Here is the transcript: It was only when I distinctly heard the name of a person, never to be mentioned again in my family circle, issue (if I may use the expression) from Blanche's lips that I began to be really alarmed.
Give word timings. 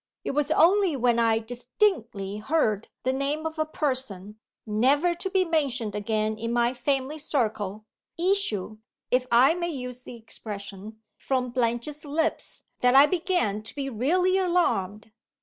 It 0.23 0.31
was 0.31 0.49
only 0.49 0.95
when 0.95 1.19
I 1.19 1.37
distinctly 1.37 2.37
heard 2.37 2.87
the 3.03 3.13
name 3.13 3.45
of 3.45 3.59
a 3.59 3.67
person, 3.67 4.39
never 4.65 5.13
to 5.13 5.29
be 5.29 5.45
mentioned 5.45 5.93
again 5.93 6.39
in 6.39 6.51
my 6.51 6.73
family 6.73 7.19
circle, 7.19 7.85
issue 8.17 8.79
(if 9.11 9.27
I 9.29 9.53
may 9.53 9.69
use 9.69 10.01
the 10.01 10.15
expression) 10.15 11.03
from 11.17 11.51
Blanche's 11.51 12.03
lips 12.03 12.63
that 12.79 12.95
I 12.95 13.05
began 13.05 13.61
to 13.61 13.75
be 13.75 13.91
really 13.91 14.39
alarmed. 14.39 15.11